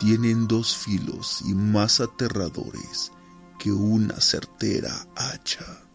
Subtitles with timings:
[0.00, 3.12] tienen dos filos y más aterradores
[3.58, 5.89] que una certera hacha.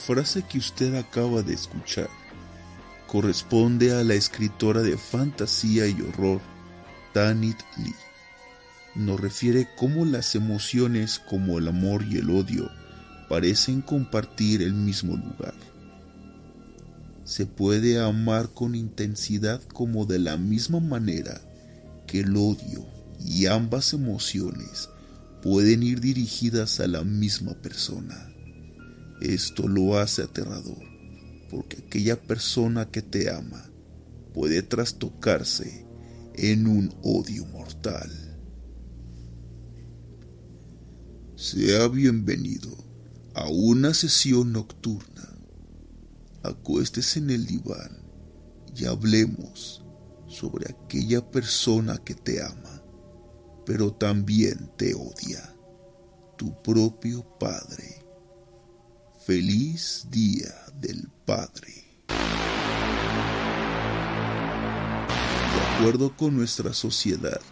[0.00, 2.08] Frase que usted acaba de escuchar
[3.10, 6.40] corresponde a la escritora de fantasía y horror
[7.12, 7.92] Tanit Lee.
[8.94, 12.70] Nos refiere cómo las emociones como el amor y el odio
[13.28, 15.54] parecen compartir el mismo lugar.
[17.24, 21.40] Se puede amar con intensidad como de la misma manera
[22.06, 22.86] que el odio
[23.18, 24.88] y ambas emociones
[25.42, 28.29] pueden ir dirigidas a la misma persona.
[29.20, 30.82] Esto lo hace aterrador,
[31.50, 33.70] porque aquella persona que te ama
[34.32, 35.86] puede trastocarse
[36.34, 38.10] en un odio mortal.
[41.36, 42.74] Sea bienvenido
[43.34, 45.36] a una sesión nocturna.
[46.42, 47.98] Acuéstese en el diván
[48.74, 49.84] y hablemos
[50.28, 52.82] sobre aquella persona que te ama,
[53.66, 55.54] pero también te odia,
[56.38, 57.99] tu propio Padre.
[59.26, 60.48] Feliz Día
[60.80, 61.84] del Padre.
[62.08, 62.14] De
[65.76, 67.42] acuerdo con nuestra sociedad,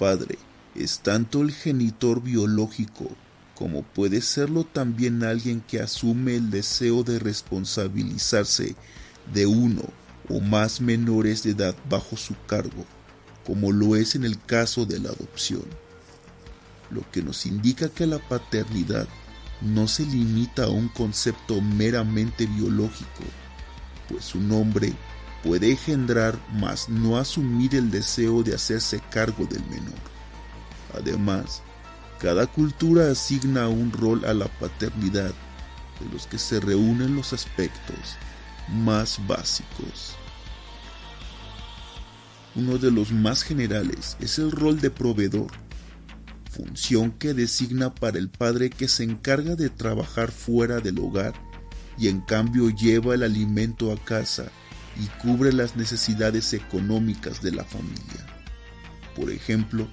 [0.00, 0.36] padre
[0.74, 3.08] es tanto el genitor biológico
[3.54, 8.74] como puede serlo también alguien que asume el deseo de responsabilizarse
[9.32, 9.84] de uno
[10.28, 12.84] o más menores de edad bajo su cargo,
[13.46, 15.66] como lo es en el caso de la adopción,
[16.90, 19.06] lo que nos indica que la paternidad
[19.60, 23.24] no se limita a un concepto meramente biológico,
[24.08, 24.92] pues su nombre
[25.42, 29.98] puede engendrar más no asumir el deseo de hacerse cargo del menor.
[30.94, 31.62] Además,
[32.20, 35.32] cada cultura asigna un rol a la paternidad
[36.00, 38.16] de los que se reúnen los aspectos
[38.68, 40.16] más básicos.
[42.54, 45.65] Uno de los más generales es el rol de proveedor
[46.56, 51.34] función que designa para el padre que se encarga de trabajar fuera del hogar
[51.98, 54.46] y en cambio lleva el alimento a casa
[54.98, 58.26] y cubre las necesidades económicas de la familia.
[59.14, 59.86] Por ejemplo,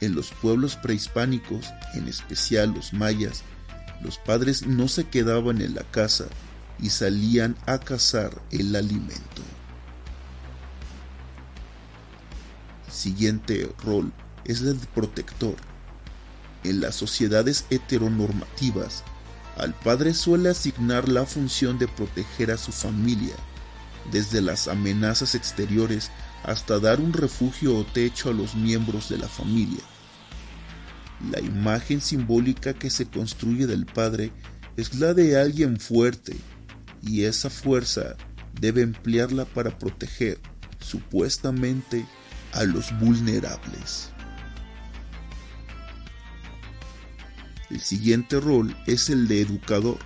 [0.00, 3.42] en los pueblos prehispánicos, en especial los mayas,
[4.02, 6.26] los padres no se quedaban en la casa
[6.78, 9.42] y salían a cazar el alimento.
[12.86, 14.12] El siguiente rol
[14.44, 15.56] es el de protector
[16.70, 19.04] en las sociedades heteronormativas,
[19.56, 23.34] al padre suele asignar la función de proteger a su familia,
[24.12, 26.10] desde las amenazas exteriores
[26.42, 29.82] hasta dar un refugio o techo a los miembros de la familia.
[31.30, 34.30] La imagen simbólica que se construye del padre
[34.76, 36.36] es la de alguien fuerte,
[37.02, 38.16] y esa fuerza
[38.60, 40.38] debe emplearla para proteger,
[40.78, 42.06] supuestamente,
[42.52, 44.10] a los vulnerables.
[47.70, 49.98] El siguiente rol es el de educador.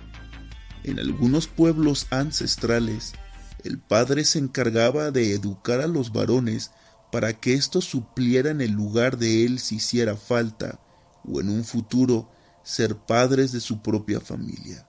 [0.83, 3.13] En algunos pueblos ancestrales,
[3.63, 6.71] el padre se encargaba de educar a los varones
[7.11, 10.79] para que éstos suplieran el lugar de él si hiciera falta,
[11.23, 12.31] o en un futuro
[12.63, 14.87] ser padres de su propia familia.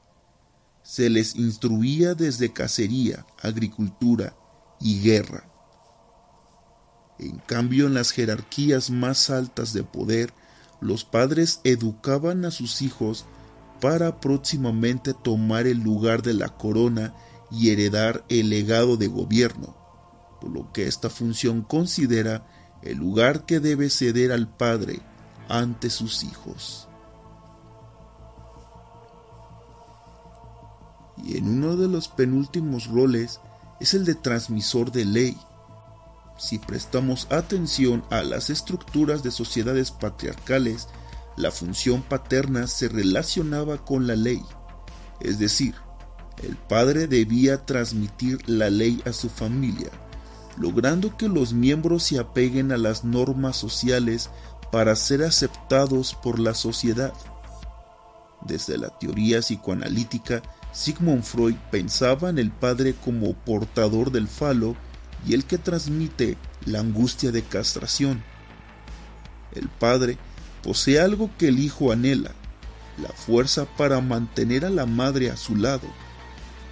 [0.82, 4.34] Se les instruía desde cacería, agricultura
[4.80, 5.48] y guerra.
[7.18, 10.32] En cambio, en las jerarquías más altas de poder,
[10.82, 13.24] los padres educaban a sus hijos
[13.80, 17.14] para próximamente tomar el lugar de la corona
[17.50, 19.76] y heredar el legado de gobierno,
[20.40, 22.46] por lo que esta función considera
[22.82, 25.00] el lugar que debe ceder al padre
[25.48, 26.88] ante sus hijos.
[31.24, 33.40] Y en uno de los penúltimos roles
[33.80, 35.36] es el de transmisor de ley.
[36.42, 40.88] Si prestamos atención a las estructuras de sociedades patriarcales,
[41.36, 44.42] la función paterna se relacionaba con la ley,
[45.20, 45.76] es decir,
[46.42, 49.90] el padre debía transmitir la ley a su familia,
[50.58, 54.28] logrando que los miembros se apeguen a las normas sociales
[54.72, 57.12] para ser aceptados por la sociedad.
[58.44, 60.42] Desde la teoría psicoanalítica,
[60.72, 64.74] Sigmund Freud pensaba en el padre como portador del falo
[65.26, 66.36] y el que transmite
[66.66, 68.22] la angustia de castración.
[69.54, 70.18] El padre
[70.62, 72.32] posee algo que el hijo anhela,
[73.00, 75.88] la fuerza para mantener a la madre a su lado,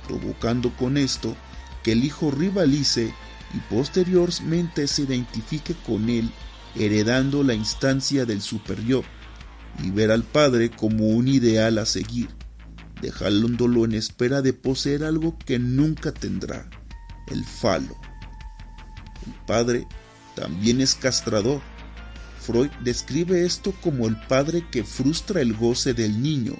[0.07, 1.37] provocando con esto
[1.83, 3.15] que el hijo rivalice
[3.55, 6.31] y posteriormente se identifique con él,
[6.77, 9.05] heredando la instancia del superior,
[9.83, 12.29] y ver al padre como un ideal a seguir,
[13.01, 16.69] dejándolo en espera de poseer algo que nunca tendrá,
[17.29, 17.97] el falo.
[19.47, 19.87] Padre
[20.35, 21.61] también es castrador.
[22.41, 26.55] Freud describe esto como el padre que frustra el goce del niño,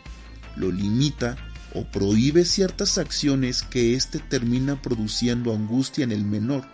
[0.57, 1.37] lo limita
[1.75, 6.67] o prohíbe ciertas acciones que éste termina produciendo angustia en el menor,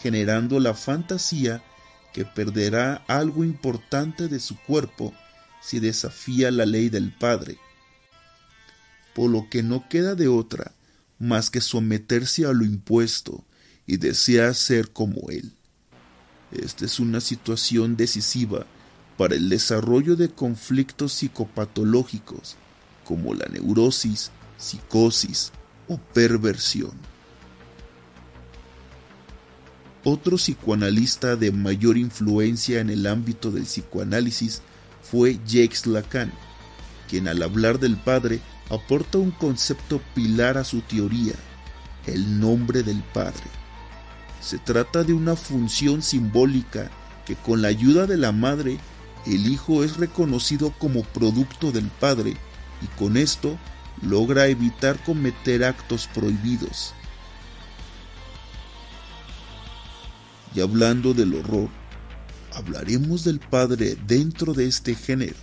[0.00, 1.62] generando la fantasía
[2.12, 5.12] que perderá algo importante de su cuerpo
[5.60, 7.58] si desafía la ley del Padre,
[9.14, 10.72] por lo que no queda de otra
[11.18, 13.44] más que someterse a lo impuesto
[13.88, 15.50] y desea ser como Él.
[16.52, 18.66] Esta es una situación decisiva
[19.16, 22.56] para el desarrollo de conflictos psicopatológicos
[23.04, 25.52] como la neurosis, psicosis
[25.88, 26.92] o perversión.
[30.04, 34.60] Otro psicoanalista de mayor influencia en el ámbito del psicoanálisis
[35.02, 36.30] fue Jacques Lacan,
[37.08, 41.34] quien al hablar del padre aporta un concepto pilar a su teoría,
[42.06, 43.57] el nombre del padre.
[44.40, 46.90] Se trata de una función simbólica
[47.26, 48.78] que con la ayuda de la madre,
[49.26, 52.36] el hijo es reconocido como producto del padre
[52.80, 53.58] y con esto
[54.02, 56.94] logra evitar cometer actos prohibidos.
[60.54, 61.68] Y hablando del horror,
[62.54, 65.36] hablaremos del Padre dentro de este género.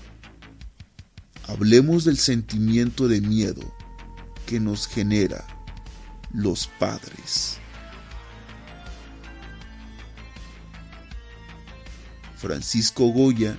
[1.48, 3.62] Hablemos del sentimiento de miedo
[4.48, 5.46] que nos genera
[6.34, 7.60] los padres.
[12.46, 13.58] Francisco Goya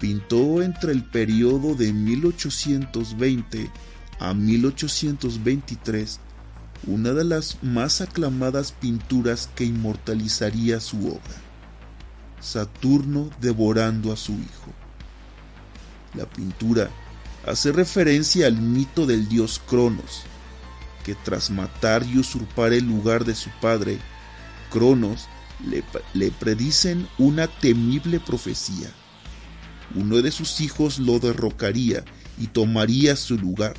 [0.00, 3.70] pintó entre el periodo de 1820
[4.18, 6.18] a 1823
[6.88, 11.36] una de las más aclamadas pinturas que inmortalizaría su obra,
[12.40, 14.72] Saturno devorando a su hijo.
[16.14, 16.90] La pintura
[17.46, 20.24] hace referencia al mito del dios Cronos,
[21.04, 24.00] que tras matar y usurpar el lugar de su padre,
[24.72, 25.28] Cronos
[26.14, 28.92] le, predicen una temible profecía
[29.94, 32.04] uno de sus hijos lo derrocaría
[32.38, 33.74] y tomaría su lugar.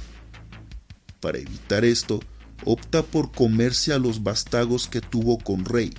[1.20, 2.22] Para evitar esto,
[2.63, 5.94] opta por comerse a los bastagos que tuvo con Rey,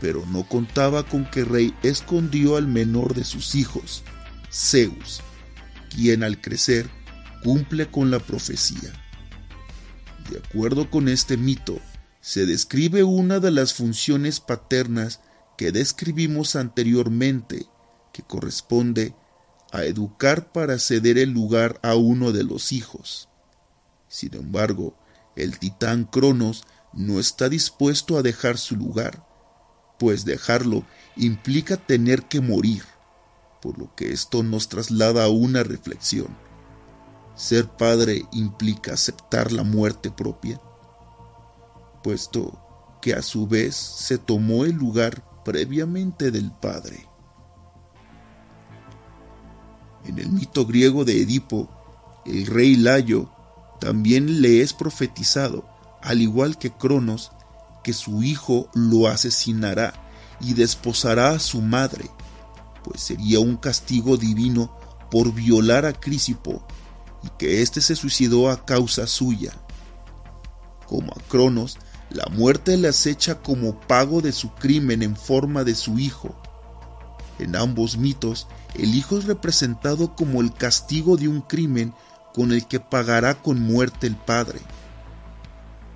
[0.00, 4.02] pero no contaba con que Rey escondió al menor de sus hijos,
[4.50, 5.20] Zeus,
[5.94, 6.88] quien al crecer
[7.44, 8.92] cumple con la profecía.
[10.30, 11.78] De acuerdo con este mito,
[12.28, 15.22] se describe una de las funciones paternas
[15.56, 17.64] que describimos anteriormente,
[18.12, 19.14] que corresponde
[19.72, 23.30] a educar para ceder el lugar a uno de los hijos.
[24.08, 24.94] Sin embargo,
[25.36, 29.26] el titán Cronos no está dispuesto a dejar su lugar,
[29.98, 30.84] pues dejarlo
[31.16, 32.82] implica tener que morir,
[33.62, 36.36] por lo que esto nos traslada a una reflexión.
[37.36, 40.60] ¿Ser padre implica aceptar la muerte propia?
[42.08, 42.58] Puesto
[43.02, 47.06] que a su vez se tomó el lugar previamente del padre.
[50.06, 51.68] En el mito griego de Edipo,
[52.24, 53.30] el rey Layo
[53.78, 55.68] también le es profetizado,
[56.00, 57.30] al igual que Cronos,
[57.84, 59.92] que su hijo lo asesinará
[60.40, 62.08] y desposará a su madre,
[62.84, 64.74] pues sería un castigo divino
[65.10, 66.66] por violar a Crisipo
[67.22, 69.52] y que éste se suicidó a causa suya.
[70.86, 71.76] Como a Cronos,
[72.10, 76.40] la muerte le acecha como pago de su crimen en forma de su hijo.
[77.38, 81.92] En ambos mitos, el hijo es representado como el castigo de un crimen
[82.34, 84.60] con el que pagará con muerte el padre.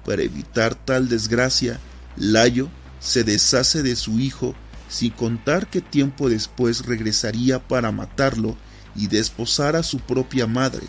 [0.05, 1.81] Para evitar tal desgracia,
[2.17, 2.69] Layo
[3.01, 4.55] se deshace de su hijo
[4.89, 8.57] sin contar que tiempo después regresaría para matarlo
[8.95, 10.87] y desposar a su propia madre,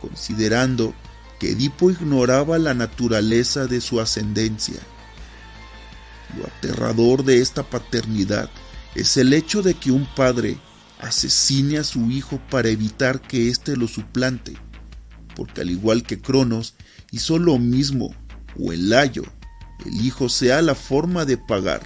[0.00, 0.94] considerando
[1.38, 4.80] que Edipo ignoraba la naturaleza de su ascendencia.
[6.38, 8.50] Lo aterrador de esta paternidad
[8.94, 10.58] es el hecho de que un padre
[10.98, 14.56] asesine a su hijo para evitar que éste lo suplante,
[15.34, 16.74] porque al igual que Cronos
[17.10, 18.14] hizo lo mismo,
[18.58, 19.24] o el Layo,
[19.84, 21.82] el hijo sea la forma de pagar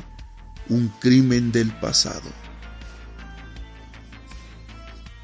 [0.68, 2.30] un crimen del pasado.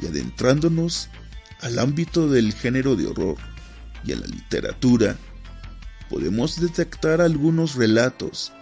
[0.00, 1.08] Y adentrándonos
[1.60, 3.55] al ámbito del género de horror
[4.06, 5.16] y a la literatura,
[6.08, 8.52] podemos detectar algunos relatos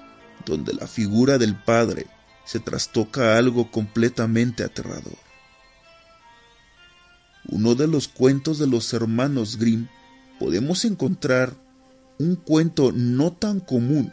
[0.46, 2.06] donde la figura del padre
[2.44, 5.18] se trastoca algo completamente aterrador.
[7.46, 9.88] Uno de los cuentos de los hermanos Grimm
[10.38, 11.54] podemos encontrar
[12.18, 14.12] un cuento no tan común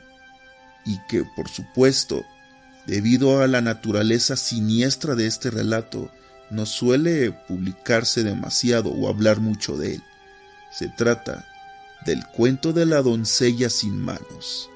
[0.85, 2.25] y que, por supuesto,
[2.87, 6.11] debido a la naturaleza siniestra de este relato,
[6.49, 10.03] no suele publicarse demasiado o hablar mucho de él.
[10.71, 11.45] Se trata
[12.05, 14.69] del cuento de la doncella sin manos.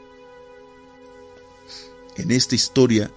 [2.18, 3.12] En esta historia,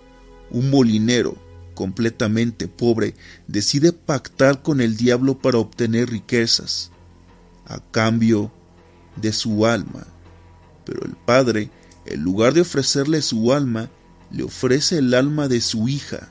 [0.50, 1.36] un molinero
[1.74, 3.14] completamente pobre
[3.46, 6.90] decide pactar con el diablo para obtener riquezas,
[7.66, 8.50] a cambio
[9.16, 10.06] de su alma.
[10.84, 11.70] Pero el padre,
[12.06, 13.90] en lugar de ofrecerle su alma,
[14.30, 16.28] le ofrece el alma de su hija.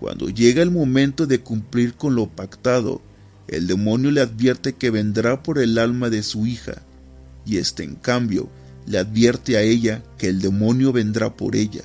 [0.00, 3.02] Cuando llega el momento de cumplir con lo pactado,
[3.48, 6.82] el demonio le advierte que vendrá por el alma de su hija,
[7.44, 8.48] y éste en cambio
[8.86, 11.82] le advierte a ella que el demonio vendrá por ella.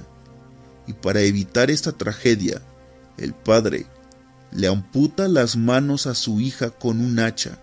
[0.87, 2.61] Y para evitar esta tragedia,
[3.17, 3.85] el padre
[4.51, 7.59] le amputa las manos a su hija con un hacha,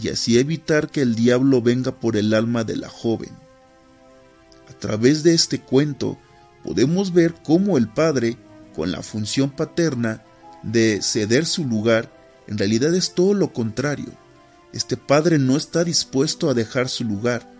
[0.00, 3.30] y así evitar que el diablo venga por el alma de la joven.
[4.68, 6.18] A través de este cuento
[6.62, 8.36] podemos ver cómo el padre
[8.74, 10.22] con la función paterna
[10.62, 12.12] de ceder su lugar,
[12.48, 14.10] en realidad es todo lo contrario.
[14.72, 17.52] Este padre no está dispuesto a dejar su lugar,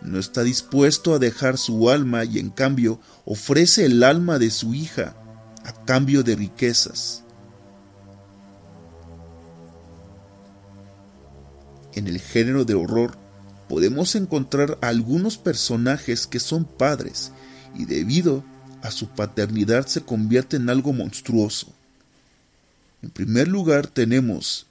[0.00, 4.74] no está dispuesto a dejar su alma y en cambio ofrece el alma de su
[4.74, 5.14] hija
[5.64, 7.22] a cambio de riquezas.
[11.94, 13.18] En el género de horror
[13.68, 17.32] podemos encontrar algunos personajes que son padres
[17.74, 18.42] y debido
[18.82, 21.74] a su paternidad se convierte en algo monstruoso.
[23.02, 24.66] En primer lugar tenemos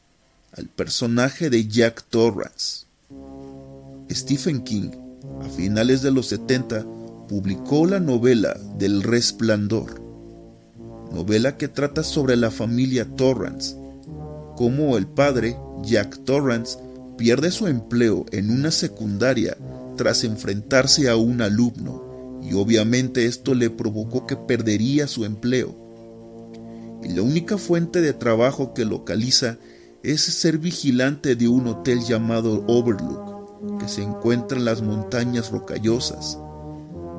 [0.52, 2.86] al personaje de Jack Torrance.
[4.12, 4.92] Stephen King,
[5.42, 6.86] a finales de los 70,
[7.28, 10.00] publicó la novela del Resplandor,
[11.12, 13.76] novela que trata sobre la familia Torrance,
[14.56, 16.78] cómo el padre, Jack Torrance,
[17.18, 19.58] pierde su empleo en una secundaria
[19.98, 25.89] tras enfrentarse a un alumno y obviamente esto le provocó que perdería su empleo.
[27.04, 29.58] Y la única fuente de trabajo que localiza
[30.04, 36.38] es ser vigilante de un hotel llamado Overlook, que se encuentra en las montañas rocallosas.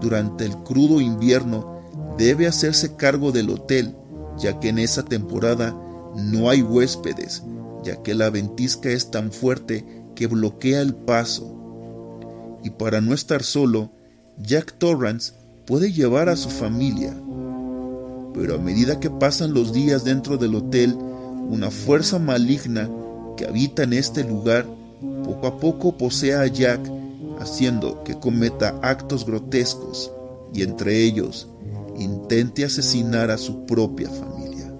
[0.01, 1.81] Durante el crudo invierno
[2.17, 3.95] debe hacerse cargo del hotel,
[4.39, 5.77] ya que en esa temporada
[6.17, 7.43] no hay huéspedes,
[7.85, 9.85] ya que la ventisca es tan fuerte
[10.15, 11.57] que bloquea el paso.
[12.63, 13.93] Y para no estar solo,
[14.39, 15.35] Jack Torrance
[15.67, 17.15] puede llevar a su familia.
[18.35, 20.97] Pero a medida que pasan los días dentro del hotel,
[21.49, 22.89] una fuerza maligna
[23.37, 24.67] que habita en este lugar
[25.25, 26.81] poco a poco posee a Jack,
[27.39, 30.13] haciendo que cometa actos grotescos
[30.53, 31.49] y entre ellos
[31.99, 34.73] intente asesinar a su propia familia.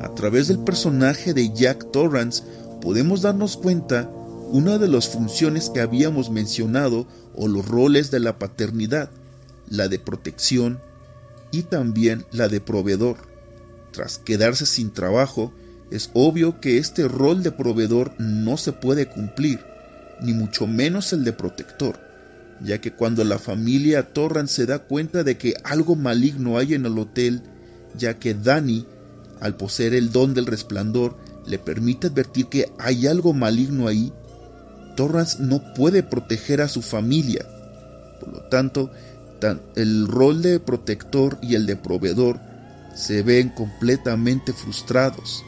[0.00, 2.42] A través del personaje de Jack Torrance
[2.80, 4.10] podemos darnos cuenta
[4.50, 9.10] una de las funciones que habíamos mencionado o los roles de la paternidad,
[9.68, 10.80] la de protección
[11.50, 13.16] y también la de proveedor.
[13.92, 15.52] Tras quedarse sin trabajo,
[15.90, 19.60] es obvio que este rol de proveedor no se puede cumplir,
[20.20, 21.98] ni mucho menos el de protector,
[22.62, 26.86] ya que cuando la familia Torran se da cuenta de que algo maligno hay en
[26.86, 27.42] el hotel,
[27.96, 28.86] ya que Danny,
[29.40, 31.16] al poseer el don del resplandor,
[31.46, 34.12] le permite advertir que hay algo maligno ahí,
[34.96, 37.46] Torrance no puede proteger a su familia.
[38.20, 38.90] Por lo tanto,
[39.76, 42.40] el rol de protector y el de proveedor
[42.94, 45.44] se ven completamente frustrados.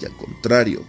[0.00, 0.82] Y al contrario,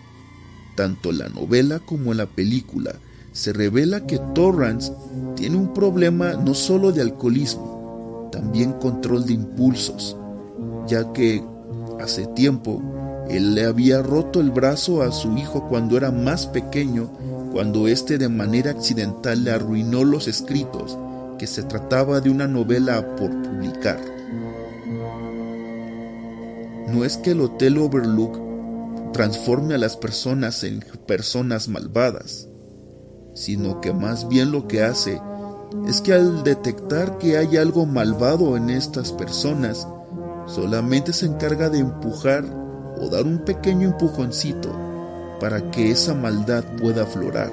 [0.75, 2.95] tanto la novela como la película
[3.31, 4.91] se revela que Torrance
[5.35, 10.17] tiene un problema no solo de alcoholismo, también control de impulsos,
[10.87, 11.43] ya que
[11.99, 12.81] hace tiempo
[13.29, 17.09] él le había roto el brazo a su hijo cuando era más pequeño,
[17.51, 20.97] cuando éste de manera accidental le arruinó los escritos,
[21.37, 23.99] que se trataba de una novela por publicar.
[26.87, 32.47] No es que el Hotel Overlook transforme a las personas en personas malvadas,
[33.33, 35.21] sino que más bien lo que hace
[35.87, 39.87] es que al detectar que hay algo malvado en estas personas,
[40.45, 42.45] solamente se encarga de empujar
[42.99, 44.69] o dar un pequeño empujoncito
[45.39, 47.51] para que esa maldad pueda aflorar.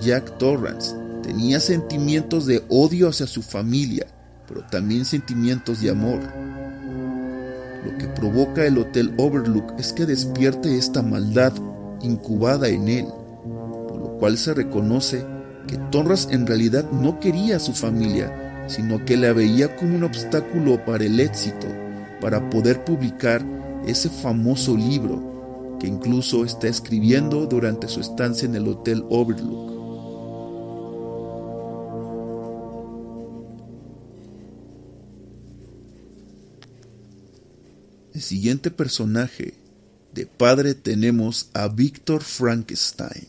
[0.00, 4.06] Jack Torrance tenía sentimientos de odio hacia su familia,
[4.46, 6.20] pero también sentimientos de amor.
[7.84, 11.52] Lo que provoca el Hotel Overlook es que despierte esta maldad
[12.02, 13.06] incubada en él,
[13.88, 15.24] por lo cual se reconoce
[15.66, 20.04] que Torrance en realidad no quería a su familia, sino que la veía como un
[20.04, 21.66] obstáculo para el éxito
[22.20, 23.44] para poder publicar
[23.86, 29.79] ese famoso libro que incluso está escribiendo durante su estancia en el Hotel Overlook.
[38.20, 39.54] Siguiente personaje
[40.12, 43.26] de padre tenemos a Victor Frankenstein.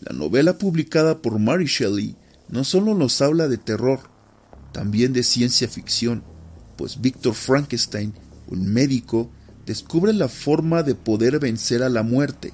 [0.00, 2.16] La novela publicada por Mary Shelley
[2.48, 4.00] no solo nos habla de terror,
[4.72, 6.22] también de ciencia ficción
[6.76, 8.12] pues Víctor Frankenstein,
[8.48, 9.30] un médico,
[9.66, 12.52] descubre la forma de poder vencer a la muerte,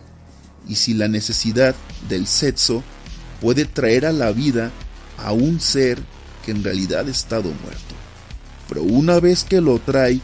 [0.68, 1.74] y si la necesidad
[2.08, 2.82] del sexo
[3.40, 4.70] puede traer a la vida
[5.18, 5.98] a un ser
[6.44, 7.94] que en realidad ha estado muerto.
[8.68, 10.20] Pero una vez que lo trae,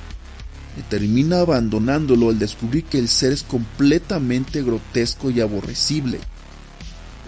[0.83, 6.21] termina abandonándolo al descubrir que el ser es completamente grotesco y aborrecible.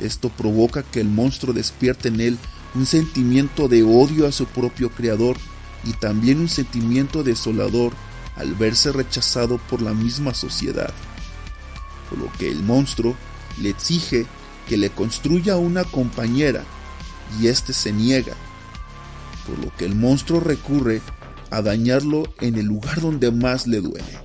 [0.00, 2.38] Esto provoca que el monstruo despierte en él
[2.74, 5.36] un sentimiento de odio a su propio creador
[5.84, 7.92] y también un sentimiento desolador
[8.36, 10.92] al verse rechazado por la misma sociedad,
[12.08, 13.16] por lo que el monstruo
[13.60, 14.26] le exige
[14.68, 16.64] que le construya una compañera
[17.40, 18.34] y éste se niega,
[19.46, 21.00] por lo que el monstruo recurre
[21.50, 24.18] a dañarlo en el lugar donde más le duele,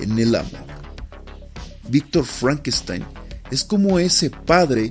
[0.00, 0.66] en el amor.
[1.88, 3.04] Víctor Frankenstein
[3.50, 4.90] es como ese padre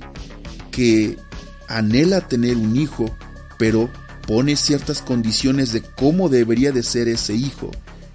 [0.70, 1.16] que
[1.68, 3.10] anhela tener un hijo,
[3.58, 3.90] pero
[4.26, 7.70] pone ciertas condiciones de cómo debería de ser ese hijo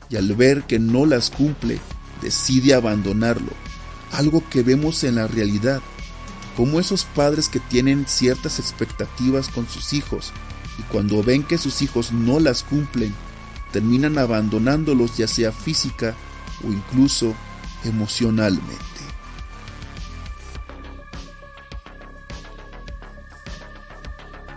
[0.10, 1.80] y al ver que no las cumple,
[2.22, 3.52] decide abandonarlo.
[4.12, 5.82] Algo que vemos en la realidad,
[6.56, 10.32] como esos padres que tienen ciertas expectativas con sus hijos
[10.80, 13.14] y cuando ven que sus hijos no las cumplen,
[13.72, 16.16] terminan abandonándolos ya sea física
[16.64, 17.36] o incluso
[17.84, 18.78] emocionalmente.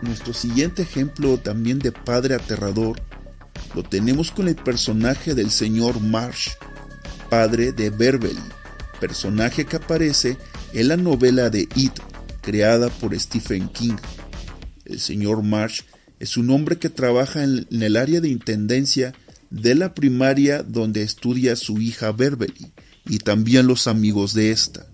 [0.02, 3.00] Nuestro siguiente ejemplo también de padre aterrador
[3.74, 6.52] lo tenemos con el personaje del señor Marsh,
[7.28, 8.40] padre de Beverly,
[8.98, 10.38] personaje que aparece
[10.72, 11.92] en la novela de It,
[12.40, 13.96] creada por Stephen King.
[14.86, 15.82] El señor Marsh
[16.20, 19.14] es un hombre que trabaja en el área de intendencia
[19.48, 22.72] de la primaria donde estudia su hija Beverly
[23.06, 24.86] y también los amigos de esta,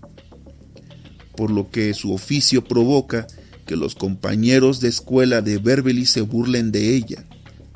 [1.35, 3.27] por lo que su oficio provoca
[3.67, 7.25] que los compañeros de escuela de Beverly se burlen de ella,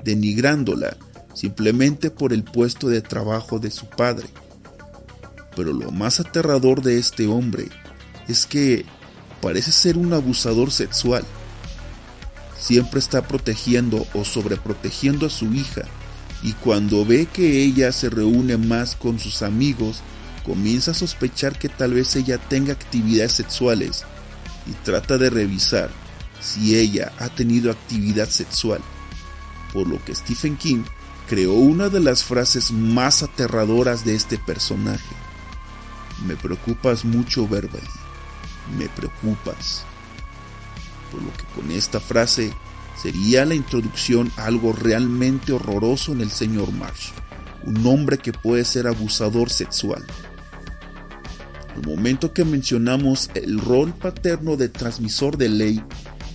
[0.04, 0.98] denigrándola
[1.34, 4.28] simplemente por el puesto de trabajo de su padre.
[5.56, 7.68] Pero lo más aterrador de este hombre
[8.30, 8.86] es que
[9.42, 11.26] parece ser un abusador sexual.
[12.62, 15.82] Siempre está protegiendo o sobreprotegiendo a su hija
[16.44, 20.02] y cuando ve que ella se reúne más con sus amigos,
[20.46, 24.04] comienza a sospechar que tal vez ella tenga actividades sexuales
[24.68, 25.90] y trata de revisar
[26.40, 28.82] si ella ha tenido actividad sexual,
[29.74, 30.84] por lo que Stephen King
[31.28, 35.16] creó una de las frases más aterradoras de este personaje.
[36.28, 37.80] Me preocupas mucho, Beverly.
[38.78, 39.86] Me preocupas.
[41.12, 42.54] Por lo que con esta frase
[43.02, 47.12] sería la introducción a algo realmente horroroso en el señor Marsh,
[47.64, 50.06] un hombre que puede ser abusador sexual,
[51.76, 55.84] el momento que mencionamos el rol paterno de transmisor de ley,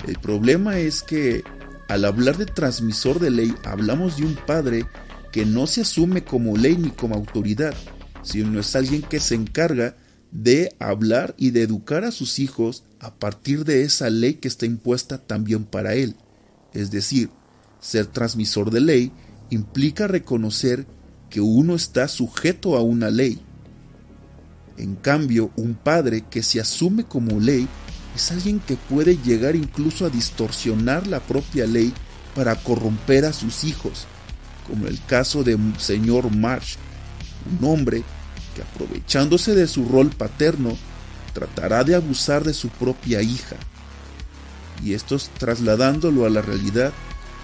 [0.07, 1.45] el problema es que
[1.89, 4.87] al hablar de transmisor de ley hablamos de un padre
[5.33, 7.75] que no se asume como ley ni como autoridad,
[8.23, 9.97] sino es alguien que se encarga
[10.43, 14.67] de hablar y de educar a sus hijos a partir de esa ley que está
[14.67, 16.17] impuesta también para él.
[16.73, 17.31] Es decir,
[17.81, 19.13] ser transmisor de ley
[19.51, 20.87] implica reconocer
[21.31, 23.41] que uno está sujeto a una ley,
[24.79, 27.67] en cambio, un padre que se asume como ley
[28.15, 31.93] es alguien que puede llegar incluso a distorsionar la propia ley
[32.35, 34.07] para corromper a sus hijos,
[34.67, 36.77] como el caso de señor Marsh,
[37.59, 38.03] un hombre
[38.57, 40.77] que aprovechándose de su rol paterno,
[41.35, 43.57] tratará de abusar de su propia hija.
[44.83, 46.93] Y esto trasladándolo a la realidad,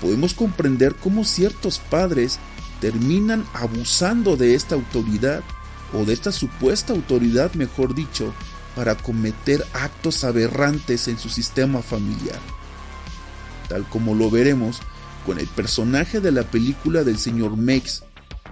[0.01, 2.39] podemos comprender cómo ciertos padres
[2.81, 5.43] terminan abusando de esta autoridad,
[5.93, 8.33] o de esta supuesta autoridad, mejor dicho,
[8.75, 12.39] para cometer actos aberrantes en su sistema familiar.
[13.69, 14.81] Tal como lo veremos
[15.27, 18.05] con el personaje de la película del señor Mex,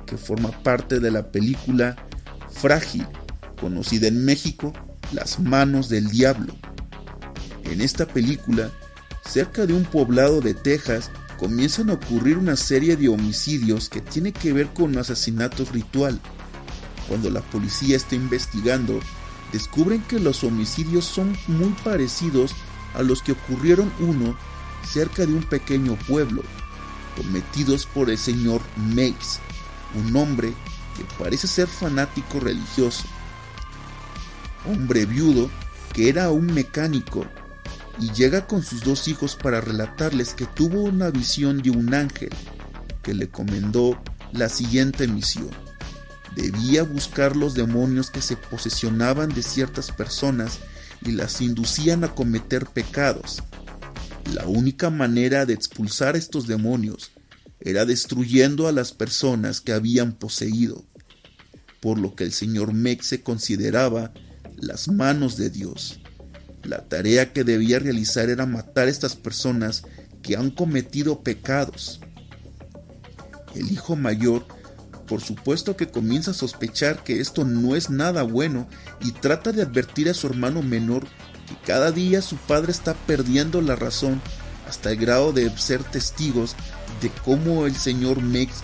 [0.04, 1.96] que forma parte de la película
[2.52, 3.06] Frágil,
[3.60, 4.72] conocida en México,
[5.12, 6.54] Las manos del diablo.
[7.64, 8.70] En esta película,
[9.24, 14.32] cerca de un poblado de Texas, comienzan a ocurrir una serie de homicidios que tiene
[14.32, 16.20] que ver con asesinatos ritual.
[17.08, 19.00] Cuando la policía está investigando,
[19.52, 22.54] descubren que los homicidios son muy parecidos
[22.94, 24.36] a los que ocurrieron uno
[24.86, 26.42] cerca de un pequeño pueblo,
[27.16, 29.40] cometidos por el señor Meix,
[29.94, 30.52] un hombre
[30.96, 33.04] que parece ser fanático religioso.
[34.66, 35.50] Hombre viudo
[35.92, 37.26] que era un mecánico
[37.98, 42.30] y llega con sus dos hijos para relatarles que tuvo una visión de un ángel
[43.02, 44.00] que le comendó
[44.32, 45.50] la siguiente misión.
[46.34, 50.60] Debía buscar los demonios que se posesionaban de ciertas personas
[51.02, 53.42] y las inducían a cometer pecados.
[54.32, 57.10] La única manera de expulsar estos demonios
[57.60, 60.84] era destruyendo a las personas que habían poseído,
[61.80, 64.12] por lo que el señor Mexe consideraba
[64.56, 66.00] las manos de Dios.
[66.62, 69.82] La tarea que debía realizar era matar a estas personas
[70.22, 72.00] que han cometido pecados.
[73.54, 74.46] El hijo mayor,
[75.06, 78.68] por supuesto que comienza a sospechar que esto no es nada bueno
[79.00, 81.06] y trata de advertir a su hermano menor
[81.48, 84.20] que cada día su padre está perdiendo la razón
[84.68, 86.54] hasta el grado de ser testigos
[87.00, 88.62] de cómo el señor Mex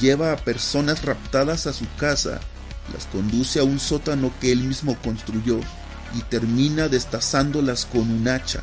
[0.00, 2.40] lleva a personas raptadas a su casa,
[2.92, 5.60] las conduce a un sótano que él mismo construyó
[6.14, 8.62] y termina destazándolas con un hacha.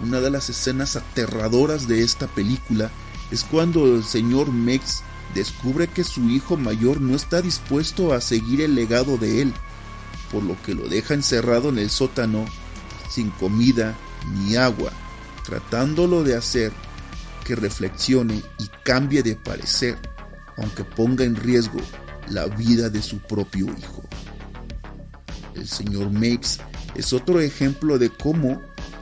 [0.00, 2.90] Una de las escenas aterradoras de esta película
[3.30, 5.02] es cuando el señor Mex
[5.34, 9.54] descubre que su hijo mayor no está dispuesto a seguir el legado de él,
[10.30, 12.44] por lo que lo deja encerrado en el sótano
[13.08, 14.92] sin comida ni agua,
[15.44, 16.72] tratándolo de hacer
[17.44, 19.96] que reflexione y cambie de parecer,
[20.56, 21.80] aunque ponga en riesgo
[22.28, 24.02] la vida de su propio hijo.
[25.54, 26.58] El señor Makes
[26.94, 28.60] es otro ejemplo de cómo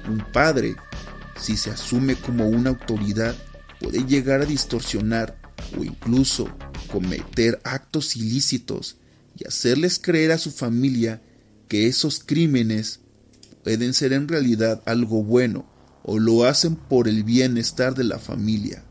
[0.09, 0.76] un padre,
[1.38, 3.35] si se asume como una autoridad,
[3.78, 5.37] puede llegar a distorsionar
[5.78, 6.48] o incluso
[6.90, 8.96] cometer actos ilícitos
[9.37, 11.22] y hacerles creer a su familia
[11.68, 13.00] que esos crímenes
[13.64, 15.64] pueden ser en realidad algo bueno
[16.03, 18.83] o lo hacen por el bienestar de la familia.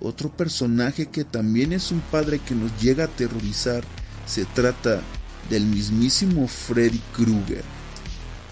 [0.00, 3.84] Otro personaje que también es un padre que nos llega a aterrorizar
[4.26, 5.02] se trata
[5.50, 7.64] del mismísimo Freddy Krueger,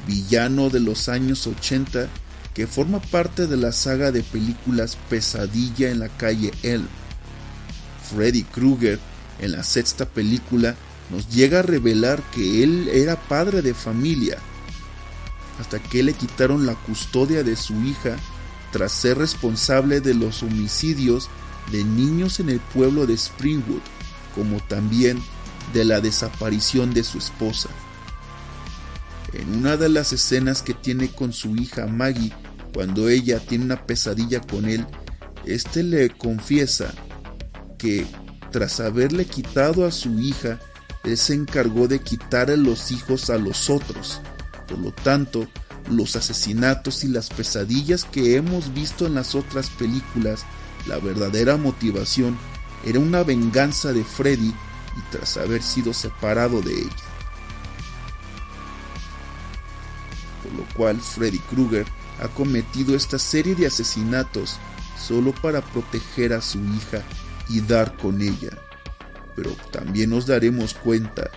[0.07, 2.09] villano de los años 80
[2.59, 6.89] que forma parte de la saga de películas Pesadilla en la calle Elm.
[8.11, 8.99] Freddy Krueger,
[9.41, 10.75] en la sexta película,
[11.11, 14.39] nos llega a revelar que él era padre de familia,
[15.59, 18.17] hasta que le quitaron la custodia de su hija
[18.73, 21.31] tras ser responsable de los homicidios
[21.73, 23.81] de niños en el pueblo de Springwood,
[24.35, 25.23] como también
[25.73, 27.69] de la desaparición de su esposa.
[29.33, 32.33] En una de las escenas que tiene con su hija Maggie,
[32.73, 34.87] cuando ella tiene una pesadilla con él,
[35.45, 36.95] éste le confiesa
[37.77, 38.07] que
[38.51, 40.59] tras haberle quitado a su hija,
[41.05, 44.21] él se encargó de quitarle los hijos a los otros.
[44.67, 45.47] Por lo tanto,
[45.91, 50.45] los asesinatos y las pesadillas que hemos visto en las otras películas,
[50.87, 52.37] la verdadera motivación
[52.85, 57.09] era una venganza de Freddy y tras haber sido separado de ella.
[60.43, 61.87] Por lo cual Freddy Krueger
[62.23, 64.59] ha cometido esta serie de asesinatos
[64.99, 67.03] solo para proteger a su hija
[67.49, 68.51] y dar con ella.
[69.37, 71.31] Pero también nos daremos cuenta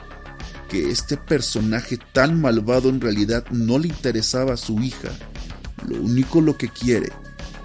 [0.69, 5.09] que este personaje tan malvado en realidad no le interesaba a su hija.
[5.87, 7.11] Lo único lo que quiere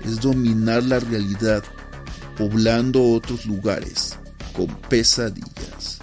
[0.04, 1.62] es dominar la realidad,
[2.36, 4.18] poblando otros lugares
[4.52, 6.00] con pesadillas.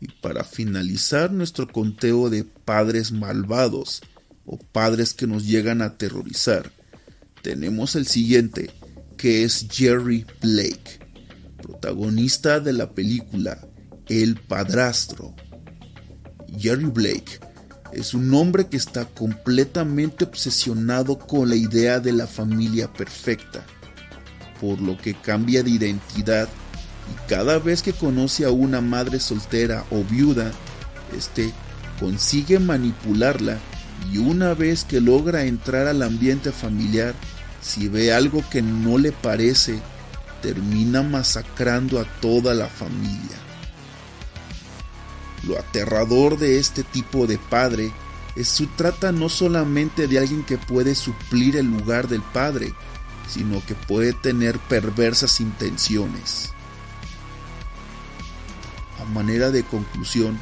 [0.00, 4.02] Y para finalizar nuestro conteo de padres malvados
[4.44, 6.72] o padres que nos llegan a aterrorizar,
[7.42, 8.70] tenemos el siguiente,
[9.16, 11.00] que es Jerry Blake,
[11.62, 13.58] protagonista de la película
[14.08, 15.34] el padrastro.
[16.58, 17.40] Jerry Blake
[17.92, 23.64] es un hombre que está completamente obsesionado con la idea de la familia perfecta,
[24.60, 26.48] por lo que cambia de identidad
[27.12, 30.50] y cada vez que conoce a una madre soltera o viuda,
[31.16, 31.52] este
[32.00, 33.58] consigue manipularla
[34.12, 37.14] y una vez que logra entrar al ambiente familiar,
[37.64, 39.80] si ve algo que no le parece,
[40.42, 43.38] termina masacrando a toda la familia.
[45.44, 47.90] Lo aterrador de este tipo de padre
[48.36, 52.74] es su trata no solamente de alguien que puede suplir el lugar del padre,
[53.28, 56.52] sino que puede tener perversas intenciones.
[59.00, 60.38] A manera de conclusión,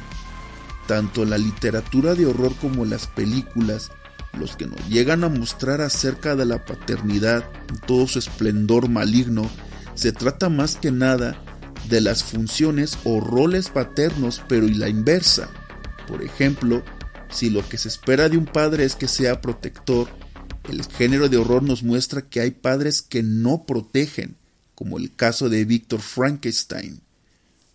[0.87, 3.91] tanto la literatura de horror como las películas,
[4.37, 9.49] los que nos llegan a mostrar acerca de la paternidad en todo su esplendor maligno,
[9.95, 11.39] se trata más que nada
[11.89, 15.49] de las funciones o roles paternos, pero y la inversa.
[16.07, 16.83] Por ejemplo,
[17.29, 20.07] si lo que se espera de un padre es que sea protector,
[20.69, 24.35] el género de horror nos muestra que hay padres que no protegen,
[24.75, 27.01] como el caso de Víctor Frankenstein,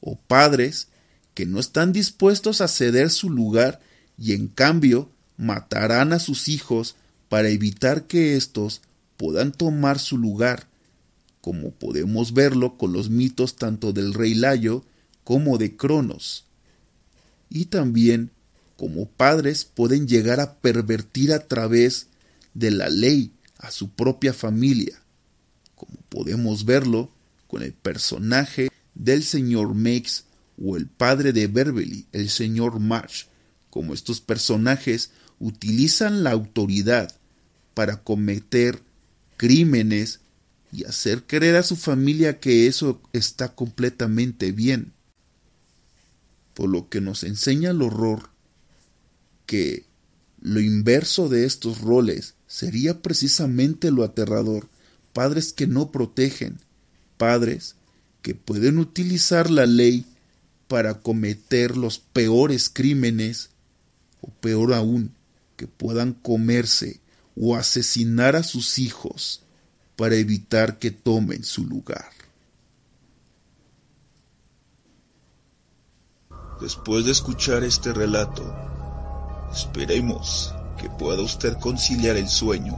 [0.01, 0.89] o padres
[1.35, 3.81] que no están dispuestos a ceder su lugar
[4.17, 6.97] y en cambio matarán a sus hijos
[7.31, 8.83] para evitar que éstos
[9.17, 10.67] puedan tomar su lugar,
[11.41, 14.85] como podemos verlo con los mitos tanto del rey Layo
[15.25, 16.45] como de Cronos.
[17.49, 18.31] Y también
[18.77, 22.09] como padres pueden llegar a pervertir a través
[22.55, 25.01] de la ley a su propia familia,
[25.75, 27.11] como podemos verlo
[27.47, 30.23] con el personaje del señor Makes
[30.63, 33.25] o el padre de Beverly, el señor Marsh,
[33.71, 37.13] como estos personajes utilizan la autoridad
[37.75, 38.81] para cometer
[39.37, 40.21] crímenes
[40.73, 44.93] y hacer creer a su familia que eso está completamente bien.
[46.55, 48.31] Por lo que nos enseña el horror
[49.47, 49.85] que
[50.41, 54.69] lo inverso de estos roles sería precisamente lo aterrador,
[55.13, 56.59] padres que no protegen,
[57.17, 57.77] padres
[58.23, 60.05] que pueden utilizar la ley
[60.67, 63.51] para cometer los peores crímenes,
[64.21, 65.13] o peor aún,
[65.59, 67.01] que puedan comerse
[67.37, 69.43] o asesinar a sus hijos
[69.97, 72.11] para evitar que tomen su lugar.
[76.61, 78.45] Después de escuchar este relato,
[79.53, 82.77] esperemos que pueda usted conciliar el sueño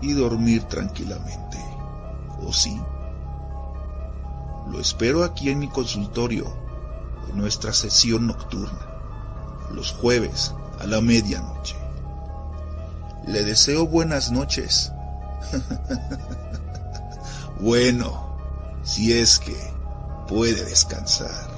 [0.00, 1.58] y dormir tranquilamente.
[2.40, 2.80] ¿O sí?
[4.70, 6.56] Lo espero aquí en mi consultorio,
[7.28, 8.86] en nuestra sesión nocturna,
[9.74, 11.81] los jueves a la medianoche.
[13.26, 14.92] Le deseo buenas noches.
[17.60, 18.36] bueno,
[18.82, 19.56] si es que
[20.26, 21.51] puede descansar.